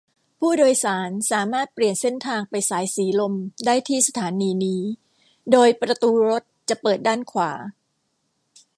[0.39, 3.33] ผู้โดยสารสามารถเปลี่ยนเส้นทางไปสายสีลม
[3.65, 4.81] ได้ที่สถานีนี้
[5.51, 7.51] โดยประตูรถจะเปิดด้านขวา